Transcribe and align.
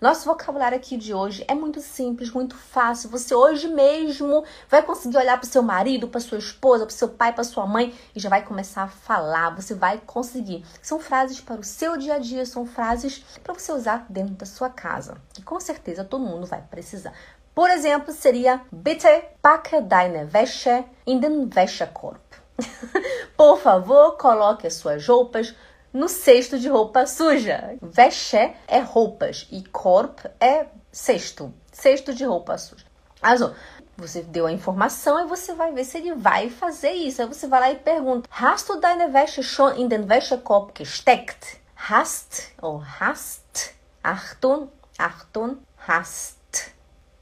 Nosso 0.00 0.26
vocabulário 0.26 0.78
aqui 0.78 0.96
de 0.96 1.12
hoje 1.12 1.44
é 1.48 1.54
muito 1.56 1.80
simples, 1.80 2.30
muito 2.30 2.54
fácil. 2.54 3.10
Você 3.10 3.34
hoje 3.34 3.66
mesmo 3.66 4.44
vai 4.68 4.80
conseguir 4.80 5.16
olhar 5.16 5.36
para 5.36 5.44
o 5.44 5.50
seu 5.50 5.60
marido, 5.60 6.06
para 6.06 6.20
sua 6.20 6.38
esposa, 6.38 6.86
para 6.86 6.94
seu 6.94 7.08
pai, 7.08 7.32
para 7.32 7.42
sua 7.42 7.66
mãe 7.66 7.92
e 8.14 8.20
já 8.20 8.28
vai 8.28 8.44
começar 8.44 8.84
a 8.84 8.88
falar. 8.88 9.56
Você 9.56 9.74
vai 9.74 10.00
conseguir. 10.06 10.64
São 10.80 11.00
frases 11.00 11.40
para 11.40 11.60
o 11.60 11.64
seu 11.64 11.96
dia 11.96 12.14
a 12.14 12.18
dia, 12.18 12.46
são 12.46 12.64
frases 12.64 13.24
para 13.42 13.52
você 13.52 13.72
usar 13.72 14.06
dentro 14.08 14.34
da 14.34 14.46
sua 14.46 14.70
casa. 14.70 15.16
E 15.36 15.42
com 15.42 15.58
certeza 15.58 16.04
todo 16.04 16.24
mundo 16.24 16.46
vai 16.46 16.62
precisar. 16.62 17.12
Por 17.52 17.68
exemplo, 17.68 18.12
seria 18.12 18.62
Bitte 18.70 19.08
packe 19.42 19.80
deine 19.80 20.28
Wäsche 20.32 20.84
in 21.08 21.18
den 21.18 21.50
Wäschekorb. 21.52 22.20
Por 23.36 23.58
favor, 23.58 24.16
coloque 24.16 24.64
as 24.64 24.74
suas 24.74 25.04
roupas 25.08 25.52
no 25.98 26.08
cesto 26.08 26.60
de 26.60 26.68
roupa 26.68 27.06
suja. 27.06 27.76
Wäsche 27.82 28.54
é 28.68 28.78
roupas 28.78 29.48
e 29.50 29.64
Korb 29.64 30.14
é 30.38 30.66
cesto, 30.92 31.52
cesto 31.72 32.14
de 32.14 32.24
roupa 32.24 32.56
suja. 32.56 32.86
Also, 33.20 33.52
você 33.96 34.22
deu 34.22 34.46
a 34.46 34.52
informação 34.52 35.18
e 35.18 35.26
você 35.26 35.54
vai 35.54 35.72
ver 35.72 35.84
se 35.84 35.98
ele 35.98 36.14
vai 36.14 36.50
fazer 36.50 36.92
isso. 36.92 37.20
Aí 37.20 37.26
você 37.26 37.48
vai 37.48 37.58
lá 37.58 37.72
e 37.72 37.76
pergunta: 37.76 38.30
Hast 38.30 38.68
du 38.68 38.80
deine 38.80 39.12
Wäsche 39.12 39.42
schon 39.42 39.74
in 39.76 39.88
den 39.88 40.06
Wäschekorb 40.08 40.70
gesteckt? 40.72 41.58
Hast 41.74 42.52
ou 42.62 42.80
hast? 43.00 43.74
Achtung, 44.00 44.68
Achtung, 44.96 45.58
hast. 45.84 46.72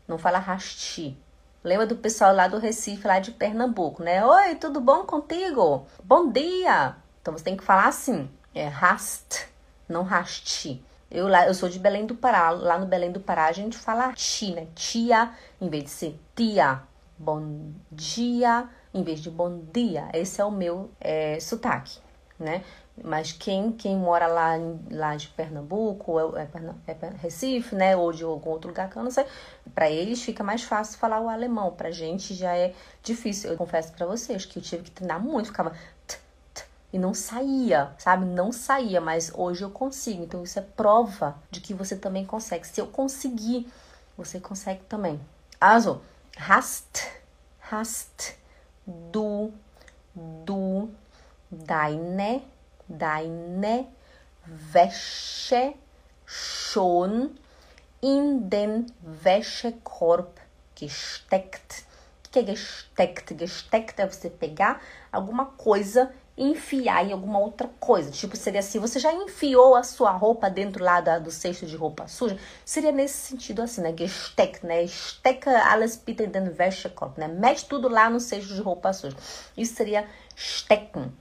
Não 0.07 0.19
fala 0.19 0.39
rasti. 0.39 1.19
Lembra 1.65 1.87
do 1.87 1.97
pessoal 1.97 2.35
lá 2.35 2.47
do 2.47 2.59
Recife, 2.59 3.09
lá 3.09 3.21
de 3.21 3.33
Pernambuco, 3.33 4.03
né? 4.03 4.23
Oi, 4.23 4.55
tudo 4.57 4.83
bom 4.83 5.05
contigo? 5.05 5.87
Bom 6.05 6.31
dia! 6.31 6.95
Então 7.23 7.37
você 7.37 7.43
tem 7.43 7.57
que 7.57 7.65
falar 7.65 7.89
assim 7.89 8.31
é 8.57 8.69
rast, 8.69 9.47
não 9.87 10.03
rasti. 10.03 10.83
Eu, 11.11 11.29
lá, 11.29 11.47
eu 11.47 11.55
sou 11.55 11.69
de 11.69 11.79
Belém 11.79 12.07
do 12.07 12.15
Pará. 12.15 12.51
Lá 12.51 12.79
no 12.79 12.87
Belém 12.87 13.13
do 13.13 13.21
Pará 13.21 13.47
a 13.47 13.53
gente 13.53 13.77
fala 13.77 14.13
ti, 14.15 14.53
né? 14.53 14.67
Tia, 14.75 15.31
em 15.61 15.69
vez 15.69 15.85
de 15.85 15.91
ser 15.91 16.21
tia. 16.35 16.83
Bom 17.19 17.73
dia, 17.93 18.69
em 18.93 19.03
vez 19.03 19.21
de 19.21 19.31
bom 19.31 19.63
dia. 19.73 20.09
Esse 20.13 20.41
é 20.41 20.45
o 20.45 20.51
meu 20.51 20.91
é, 21.01 21.39
sotaque, 21.39 21.99
né? 22.39 22.65
Mas 23.05 23.31
quem, 23.31 23.73
quem 23.73 23.95
mora 23.95 24.27
lá, 24.27 24.53
lá 24.91 25.17
de 25.17 25.29
Pernambuco, 25.29 26.19
é, 26.19 26.49
é, 26.87 26.93
é 26.93 27.11
Recife, 27.21 27.75
né? 27.75 27.95
Ou 27.95 28.11
de 28.11 28.25
algum 28.25 28.51
outro 28.51 28.69
lugar 28.69 28.89
que 28.89 28.97
eu 28.97 29.05
não 29.05 29.11
sei, 29.11 29.27
para 29.75 29.91
eles 29.91 30.23
fica 30.23 30.43
mais 30.43 30.63
fácil 30.63 30.99
falar 30.99 31.21
o 31.21 31.29
alemão. 31.29 31.73
Pra 31.73 31.91
gente 31.91 32.35
já 32.35 32.57
é 32.57 32.75
difícil. 33.03 33.51
Eu 33.51 33.57
confesso 33.59 33.93
para 33.93 34.07
vocês 34.07 34.47
que 34.47 34.59
eu 34.59 34.63
tive 34.63 34.85
que 34.85 34.91
treinar 34.91 35.21
muito. 35.21 35.49
Ficava 35.49 35.75
e 36.97 36.99
não 36.99 37.13
saía, 37.13 37.93
sabe? 37.99 38.25
Não 38.25 38.51
saía, 38.51 39.03
mas 39.03 39.31
hoje 39.35 39.63
eu 39.63 39.71
consigo. 39.71 40.25
Então 40.25 40.43
isso 40.43 40.59
é 40.59 40.63
prova 40.63 41.37
de 41.51 41.61
que 41.61 41.75
você 41.75 41.95
também 41.95 42.25
consegue. 42.25 42.67
Se 42.67 42.81
eu 42.81 42.87
conseguir, 42.87 43.71
você 44.17 44.41
consegue 44.41 44.83
também. 44.85 45.21
Also, 45.61 46.01
hast, 46.39 47.07
hast 47.71 48.39
du, 48.87 49.53
du, 50.15 50.89
deine, 51.51 52.43
deine 52.89 53.89
Wäsche 54.73 55.75
schon 56.25 57.37
in 58.01 58.49
den 58.49 58.87
Wäschekorb 59.03 60.31
gesteckt. 60.75 61.85
O 62.27 62.31
que 62.31 62.39
é 62.39 62.47
gesteckt? 62.47 63.35
Gesteckt 63.39 64.01
é 64.01 64.07
você 64.07 64.31
pegar 64.31 64.81
alguma 65.13 65.45
coisa 65.45 66.11
enfiar 66.37 67.07
em 67.07 67.13
alguma 67.13 67.39
outra 67.39 67.69
coisa. 67.81 68.11
Tipo, 68.11 68.37
seria 68.37 68.61
assim, 68.61 68.79
você 68.79 68.99
já 68.99 69.13
enfiou 69.13 69.75
a 69.75 69.83
sua 69.83 70.11
roupa 70.11 70.51
dentro 70.51 70.85
lá 70.85 71.01
da, 71.01 71.19
do 71.19 71.31
cesto 71.31 71.67
de 71.67 71.77
roupa 71.77 72.07
suja? 72.07 72.39
Seria 72.65 72.93
nesse 72.93 73.15
sentido 73.29 73.63
assim, 73.63 73.81
né? 73.81 73.95
Gesteck, 73.97 74.65
né? 74.65 74.87
Stecka 74.87 75.51
alles 75.65 75.97
bitte 75.97 76.27
den 76.27 76.53
Wäschekorb, 76.57 77.19
né? 77.19 77.29
Mete 77.29 77.67
tudo 77.67 77.89
lá 77.89 78.11
no 78.11 78.21
cesto 78.21 78.55
de 78.55 78.61
roupa 78.61 78.93
suja. 78.93 79.17
Isso 79.57 79.75
seria 79.75 80.07
stecken. 80.37 81.13